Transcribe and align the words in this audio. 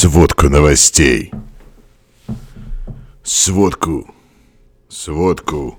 Сводку 0.00 0.48
новостей. 0.48 1.32
Сводку. 3.24 4.14
Сводку. 4.88 5.76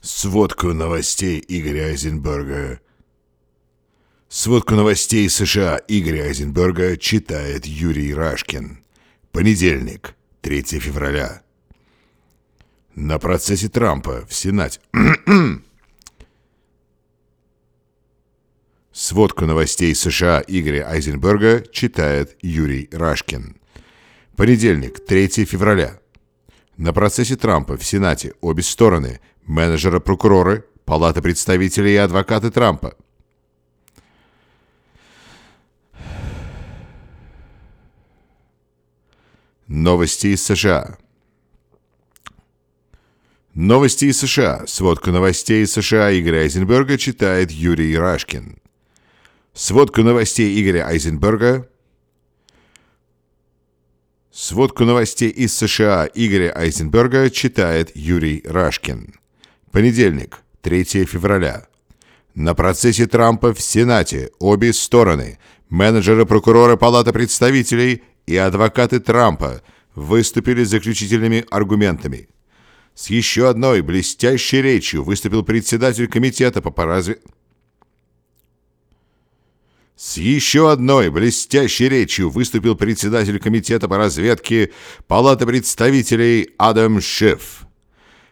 Сводку 0.00 0.72
новостей 0.72 1.44
Игоря 1.46 1.90
Айзенберга. 1.90 2.80
Сводку 4.28 4.74
новостей 4.74 5.30
США 5.30 5.80
Игоря 5.86 6.24
Айзенберга 6.24 6.96
читает 6.96 7.66
Юрий 7.66 8.12
Рашкин. 8.12 8.78
Понедельник, 9.30 10.16
3 10.40 10.62
февраля. 10.80 11.44
На 12.96 13.20
процессе 13.20 13.68
Трампа 13.68 14.26
в 14.26 14.34
Сенате... 14.34 14.80
Сводку 18.94 19.44
новостей 19.44 19.92
США 19.92 20.40
Игоря 20.46 20.88
Айзенберга 20.88 21.64
читает 21.72 22.36
Юрий 22.42 22.88
Рашкин. 22.92 23.56
Понедельник, 24.36 25.04
3 25.04 25.44
февраля. 25.46 25.98
На 26.76 26.92
процессе 26.92 27.34
Трампа 27.34 27.76
в 27.76 27.84
Сенате 27.84 28.34
обе 28.40 28.62
стороны– 28.62 29.18
менеджеры-прокуроры, 29.46 30.64
Палата 30.84 31.20
представителей 31.22 31.94
и 31.94 31.96
адвокаты 31.96 32.52
Трампа. 32.52 32.96
Новости 39.66 40.28
из 40.28 40.44
США. 40.44 40.98
Новости 43.54 44.04
из 44.04 44.20
США. 44.20 44.68
Сводку 44.68 45.10
новостей 45.10 45.64
из 45.64 45.72
США 45.72 46.16
Игоря 46.16 46.42
Айзенберга 46.42 46.96
читает 46.96 47.50
Юрий 47.50 47.98
Рашкин. 47.98 48.60
Сводку 49.56 50.02
новостей 50.02 50.60
Игоря 50.60 50.88
Айзенберга. 50.88 51.68
Сводку 54.32 54.82
новостей 54.84 55.30
из 55.30 55.56
США 55.56 56.08
Игоря 56.12 56.52
Айзенберга 56.56 57.30
читает 57.30 57.92
Юрий 57.94 58.42
Рашкин. 58.44 59.14
Понедельник, 59.70 60.40
3 60.62 61.04
февраля. 61.04 61.68
На 62.34 62.56
процессе 62.56 63.06
Трампа 63.06 63.54
в 63.54 63.60
Сенате 63.60 64.32
обе 64.40 64.72
стороны, 64.72 65.38
менеджеры 65.68 66.26
прокурора 66.26 66.74
Палаты 66.74 67.12
представителей 67.12 68.02
и 68.26 68.36
адвокаты 68.36 68.98
Трампа, 68.98 69.62
выступили 69.94 70.64
с 70.64 70.70
заключительными 70.70 71.46
аргументами. 71.48 72.28
С 72.96 73.08
еще 73.08 73.48
одной 73.48 73.82
блестящей 73.82 74.62
речью 74.62 75.04
выступил 75.04 75.44
председатель 75.44 76.08
комитета 76.08 76.60
по 76.60 76.84
разве... 76.84 77.20
С 79.96 80.16
еще 80.16 80.72
одной 80.72 81.08
блестящей 81.08 81.88
речью 81.88 82.28
выступил 82.28 82.74
председатель 82.74 83.38
комитета 83.38 83.88
по 83.88 83.96
разведке 83.96 84.72
Палаты 85.06 85.46
представителей 85.46 86.50
Адам 86.58 87.00
Шеф. 87.00 87.64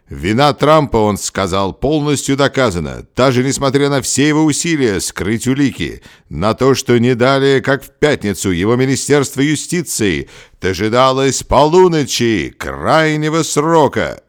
Вина 0.09 0.53
Трампа, 0.53 0.97
он 0.97 1.17
сказал, 1.17 1.73
полностью 1.73 2.37
доказана, 2.37 3.07
даже 3.15 3.45
несмотря 3.45 3.89
на 3.89 4.03
все 4.03 4.29
его 4.29 4.45
усилия 4.45 5.01
скрыть 5.01 5.47
улики, 5.47 6.03
на 6.29 6.55
то, 6.55 6.75
что 6.75 6.99
не 6.99 7.15
далее, 7.15 7.63
как 7.63 7.85
в 7.85 7.91
пятницу, 7.91 8.51
его 8.51 8.75
Министерство 8.75 9.41
юстиции 9.41 10.29
дожидалось 10.61 11.45
полуночи 11.45 12.53
крайнего 12.59 13.45
срока, 13.45 14.22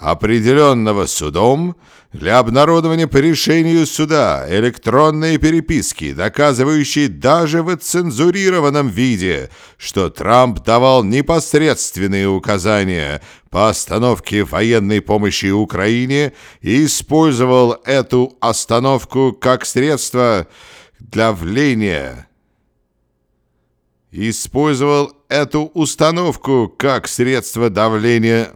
определенного 0.00 1.06
судом 1.06 1.76
для 2.12 2.38
обнародования 2.38 3.06
по 3.06 3.18
решению 3.18 3.86
суда 3.86 4.46
электронные 4.48 5.38
переписки, 5.38 6.12
доказывающие 6.12 7.08
даже 7.08 7.62
в 7.62 7.76
цензурированном 7.76 8.88
виде, 8.88 9.50
что 9.76 10.10
Трамп 10.10 10.64
давал 10.64 11.04
непосредственные 11.04 12.28
указания 12.28 13.20
по 13.50 13.68
остановке 13.68 14.42
военной 14.42 15.02
помощи 15.02 15.50
Украине 15.50 16.32
и 16.62 16.86
использовал 16.86 17.76
эту 17.84 18.36
остановку 18.40 19.32
как 19.32 19.66
средство 19.66 20.48
для 20.98 21.32
вления 21.32 22.26
использовал 24.12 25.12
эту 25.28 25.70
установку 25.74 26.68
как 26.76 27.06
средство 27.06 27.70
давления 27.70 28.52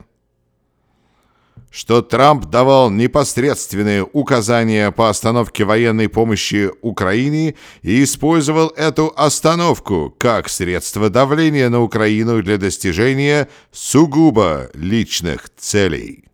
что 1.75 2.03
Трамп 2.03 2.45
давал 2.45 2.89
непосредственные 2.89 4.05
указания 4.05 4.93
по 4.93 5.09
остановке 5.11 5.65
военной 5.65 6.09
помощи 6.09 6.71
Украине 6.83 7.57
и 7.83 8.05
использовал 8.05 8.69
эту 8.69 9.13
остановку 9.17 10.15
как 10.17 10.49
средство 10.49 11.11
давления 11.11 11.69
на 11.71 11.83
Украину 11.83 12.41
для 12.45 12.59
достижения 12.59 13.49
сугубо 13.73 14.71
личных 14.75 15.51
целей. 15.57 16.27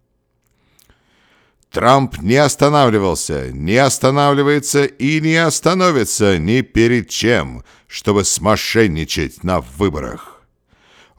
Трамп 1.71 2.19
не 2.21 2.37
останавливался, 2.37 3.51
не 3.51 3.79
останавливается 3.79 4.85
и 4.85 5.23
не 5.23 5.37
остановится 5.37 6.37
ни 6.37 6.61
перед 6.61 7.09
чем, 7.09 7.65
чтобы 7.87 8.25
смошенничать 8.25 9.43
на 9.43 9.63
выборах. 9.63 10.40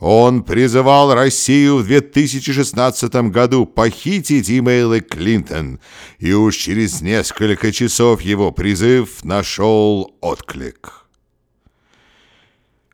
Он 0.02 0.42
призывал 0.42 1.14
Россию 1.14 1.78
в 1.78 1.86
2016 1.86 3.14
году 3.30 3.68
похитить 3.68 4.50
имейлы 4.50 5.02
Клинтон, 5.02 5.80
и 6.18 6.34
уж 6.34 6.56
через 6.56 7.02
несколько 7.02 7.72
часов 7.72 8.22
его 8.22 8.52
призыв 8.52 9.24
нашел 9.24 10.18
отклик. 10.20 11.06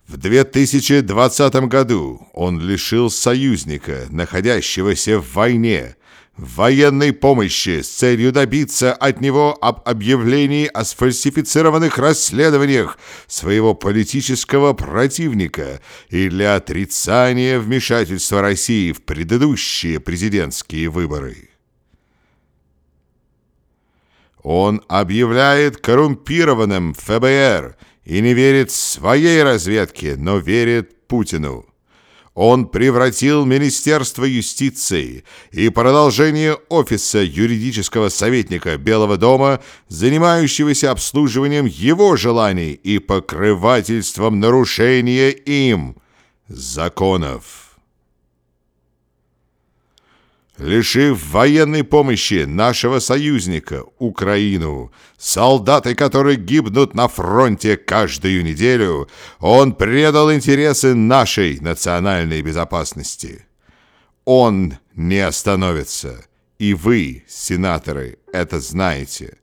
В 0.05 0.17
2020 0.17 1.55
году 1.69 2.27
он 2.33 2.59
лишил 2.59 3.09
союзника, 3.09 4.07
находящегося 4.09 5.21
в 5.21 5.33
войне, 5.33 5.95
военной 6.37 7.13
помощи 7.13 7.81
с 7.81 7.89
целью 7.89 8.31
добиться 8.31 8.93
от 8.93 9.21
него 9.21 9.57
об 9.59 9.81
объявлении 9.87 10.67
о 10.67 10.85
сфальсифицированных 10.85 11.97
расследованиях 11.97 12.97
своего 13.27 13.73
политического 13.73 14.73
противника 14.73 15.81
и 16.09 16.29
для 16.29 16.55
отрицания 16.55 17.59
вмешательства 17.59 18.41
России 18.41 18.91
в 18.91 19.01
предыдущие 19.01 19.99
президентские 19.99 20.89
выборы. 20.89 21.49
Он 24.43 24.81
объявляет 24.87 25.77
коррумпированным 25.77 26.93
ФБР 26.93 27.75
и 28.05 28.21
не 28.21 28.33
верит 28.33 28.71
своей 28.71 29.43
разведке, 29.43 30.15
но 30.15 30.37
верит 30.37 31.07
Путину. 31.07 31.65
Он 32.37 32.67
превратил 32.67 33.45
Министерство 33.45 34.23
юстиции 34.23 35.23
и 35.51 35.69
продолжение 35.69 36.53
офиса 36.69 37.17
юридического 37.17 38.09
советника 38.09 38.77
Белого 38.77 39.17
дома, 39.17 39.59
занимающегося 39.87 40.91
обслуживанием 40.91 41.65
его 41.65 42.15
желаний 42.15 42.73
и 42.73 42.99
покрывательством 42.99 44.39
нарушения 44.39 45.31
им 45.31 45.95
законов 46.47 47.66
лишив 50.57 51.31
военной 51.31 51.83
помощи 51.83 52.45
нашего 52.45 52.99
союзника, 52.99 53.83
Украину, 53.99 54.91
солдаты 55.17 55.95
которые 55.95 56.37
гибнут 56.37 56.93
на 56.93 57.07
фронте 57.07 57.77
каждую 57.77 58.43
неделю, 58.43 59.07
он 59.39 59.73
предал 59.73 60.33
интересы 60.33 60.95
нашей 60.95 61.59
национальной 61.59 62.41
безопасности. 62.41 63.45
Он 64.25 64.77
не 64.95 65.19
остановится, 65.19 66.25
и 66.59 66.73
вы, 66.73 67.23
сенаторы, 67.27 68.17
это 68.33 68.59
знаете. 68.59 69.37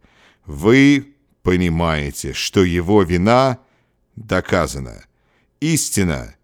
Вы 0.46 1.14
понимаете, 1.42 2.32
что 2.32 2.64
его 2.64 3.02
вина 3.02 3.58
доказана. 4.16 5.04
Истина 5.60 6.34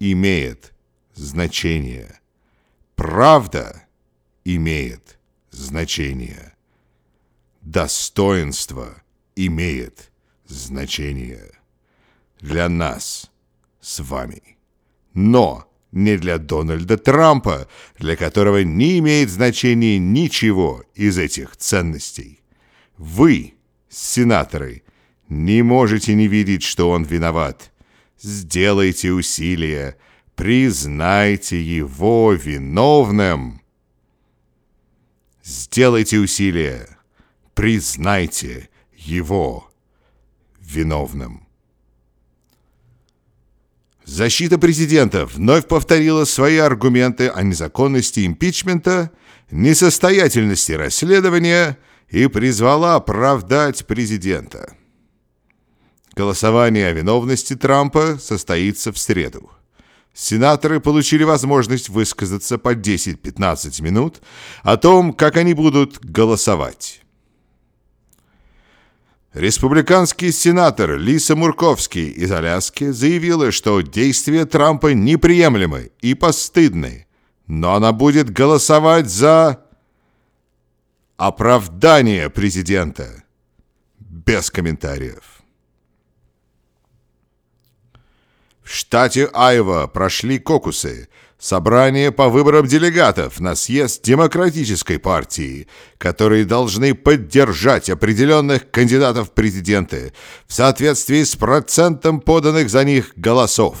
имеет 0.00 0.72
значение. 1.14 2.20
Правда– 2.96 3.82
имеет 4.54 5.18
значение. 5.50 6.54
Достоинство 7.62 9.02
имеет 9.34 10.12
значение. 10.46 11.50
Для 12.40 12.68
нас 12.68 13.30
с 13.80 13.98
вами. 13.98 14.56
Но 15.14 15.68
не 15.90 16.16
для 16.16 16.38
Дональда 16.38 16.96
Трампа, 16.96 17.66
для 17.98 18.14
которого 18.14 18.62
не 18.62 18.98
имеет 19.00 19.30
значения 19.30 19.98
ничего 19.98 20.84
из 20.94 21.18
этих 21.18 21.56
ценностей. 21.56 22.40
Вы, 22.96 23.54
сенаторы, 23.88 24.84
не 25.28 25.62
можете 25.62 26.14
не 26.14 26.28
видеть, 26.28 26.62
что 26.62 26.90
он 26.90 27.02
виноват. 27.02 27.72
Сделайте 28.20 29.10
усилия, 29.10 29.96
признайте 30.36 31.60
его 31.60 32.32
виновным. 32.32 33.60
Сделайте 35.46 36.18
усилие. 36.18 36.88
признайте 37.54 38.68
его 38.96 39.70
виновным. 40.60 41.46
Защита 44.04 44.58
президента 44.58 45.24
вновь 45.24 45.68
повторила 45.68 46.24
свои 46.24 46.56
аргументы 46.56 47.28
о 47.28 47.44
незаконности 47.44 48.26
импичмента, 48.26 49.12
несостоятельности 49.52 50.72
расследования 50.72 51.78
и 52.08 52.26
призвала 52.26 52.96
оправдать 52.96 53.86
президента. 53.86 54.76
Голосование 56.16 56.88
о 56.88 56.92
виновности 56.92 57.54
Трампа 57.54 58.18
состоится 58.18 58.92
в 58.92 58.98
среду. 58.98 59.55
Сенаторы 60.16 60.80
получили 60.80 61.24
возможность 61.24 61.90
высказаться 61.90 62.56
по 62.56 62.74
10-15 62.74 63.82
минут 63.82 64.22
о 64.62 64.78
том, 64.78 65.12
как 65.12 65.36
они 65.36 65.52
будут 65.52 66.02
голосовать. 66.02 67.02
Республиканский 69.34 70.32
сенатор 70.32 70.96
Лиса 70.96 71.36
Мурковский 71.36 72.08
из 72.08 72.32
Аляски 72.32 72.92
заявила, 72.92 73.52
что 73.52 73.82
действия 73.82 74.46
Трампа 74.46 74.94
неприемлемы 74.94 75.90
и 76.00 76.14
постыдны, 76.14 77.06
но 77.46 77.74
она 77.74 77.92
будет 77.92 78.30
голосовать 78.30 79.10
за 79.10 79.62
оправдание 81.18 82.30
президента. 82.30 83.22
Без 83.98 84.50
комментариев. 84.50 85.35
В 88.66 88.74
штате 88.74 89.30
Айва 89.32 89.86
прошли 89.86 90.38
кокусы– 90.38 91.08
Собрание 91.38 92.12
по 92.12 92.30
выборам 92.30 92.66
делегатов 92.66 93.40
на 93.40 93.54
съезд 93.54 94.02
Демократической 94.02 94.98
партии, 94.98 95.68
которые 95.98 96.46
должны 96.46 96.94
поддержать 96.94 97.90
определенных 97.90 98.70
кандидатов 98.70 99.28
в 99.28 99.32
президенты 99.32 100.14
в 100.46 100.54
соответствии 100.54 101.22
с 101.22 101.36
процентом 101.36 102.22
поданных 102.22 102.70
за 102.70 102.84
них 102.84 103.12
голосов. 103.16 103.76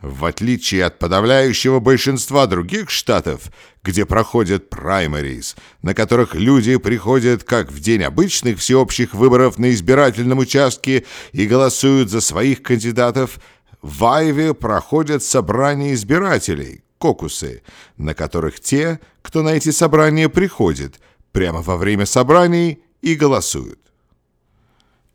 В 0.00 0.24
отличие 0.24 0.86
от 0.86 0.98
подавляющего 0.98 1.78
большинства 1.78 2.46
других 2.46 2.88
штатов, 2.88 3.52
где 3.84 4.06
проходят 4.06 4.70
праймарис, 4.70 5.56
на 5.82 5.92
которых 5.92 6.34
люди 6.34 6.78
приходят 6.78 7.44
как 7.44 7.70
в 7.70 7.80
день 7.80 8.02
обычных 8.02 8.60
всеобщих 8.60 9.12
выборов 9.12 9.58
на 9.58 9.70
избирательном 9.72 10.38
участке 10.38 11.04
и 11.32 11.46
голосуют 11.46 12.08
за 12.08 12.22
своих 12.22 12.62
кандидатов– 12.62 13.38
в 13.82 14.04
Айве 14.04 14.54
проходят 14.54 15.22
собрания 15.22 15.94
избирателей, 15.94 16.82
кокусы, 16.98 17.62
на 17.96 18.14
которых 18.14 18.60
те, 18.60 19.00
кто 19.22 19.42
на 19.42 19.50
эти 19.50 19.70
собрания 19.70 20.28
приходит, 20.28 21.00
прямо 21.32 21.62
во 21.62 21.76
время 21.76 22.06
собраний 22.06 22.82
и 23.00 23.14
голосуют. 23.14 23.80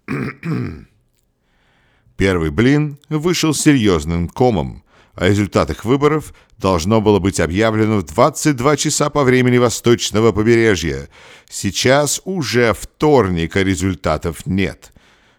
Первый 2.18 2.50
блин 2.50 2.98
вышел 3.10 3.54
серьезным 3.54 4.30
комом. 4.30 4.84
О 5.16 5.28
результатах 5.30 5.86
выборов 5.86 6.34
должно 6.58 7.02
было 7.02 7.20
быть 7.20 7.40
объявлено 7.40 8.00
в 8.00 8.04
22 8.04 8.78
часа 8.78 9.10
по 9.10 9.24
времени 9.24 9.58
восточного 9.58 10.32
побережья. 10.32 11.10
Сейчас 11.50 12.22
уже 12.26 12.74
вторник, 12.74 13.56
а 13.56 13.64
результатов 13.64 14.46
нет. 14.46 14.92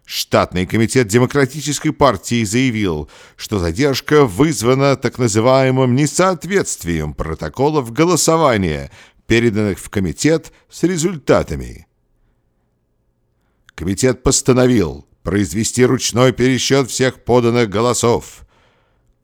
Штатный 0.07 0.67
комитет 0.67 1.09
Демократической 1.09 1.91
партии 1.91 2.45
заявил, 2.45 3.11
что 3.35 3.59
задержка 3.59 4.25
вызвана 4.25 4.95
так 4.97 5.19
называемым 5.19 5.97
несоответствием 5.97 7.13
протоколов 7.13 7.93
голосования, 7.93 8.93
переданных 9.27 9.81
в 9.81 9.91
комитет 9.91 10.53
с 10.71 10.85
результатами. 10.85 11.89
Комитет 13.75 14.23
постановил 14.23 15.09
произвести 15.25 15.85
ручной 15.85 16.33
пересчет 16.33 16.89
всех 16.89 17.25
поданных 17.25 17.69
голосов. 17.69 18.47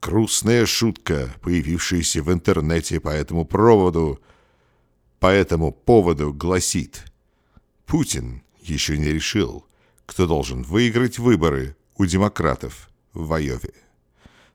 Грустная 0.01 0.65
шутка, 0.65 1.33
появившаяся 1.41 2.21
в 2.21 2.29
интернете 2.29 2.99
по 2.99 3.07
этому 3.07 3.45
проводу, 3.45 4.19
по 5.21 5.27
этому 5.27 5.71
поводу 5.71 6.33
гласит 6.33 7.05
«Путин 7.85 8.43
еще 8.61 8.97
не 8.97 9.05
решил» 9.05 9.65
кто 10.05 10.27
должен 10.27 10.63
выиграть 10.63 11.19
выборы 11.19 11.75
у 11.95 12.05
демократов 12.05 12.89
в 13.13 13.31
Айове. 13.33 13.73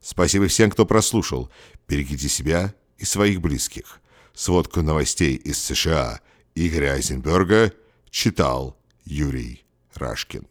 Спасибо 0.00 0.46
всем, 0.48 0.70
кто 0.70 0.86
прослушал. 0.86 1.50
Берегите 1.88 2.28
себя 2.28 2.74
и 2.98 3.04
своих 3.04 3.40
близких. 3.40 4.00
Сводку 4.34 4.82
новостей 4.82 5.34
из 5.34 5.58
США 5.58 6.20
Игоря 6.54 6.92
Айзенберга 6.92 7.72
читал 8.10 8.76
Юрий 9.04 9.64
Рашкин. 9.94 10.46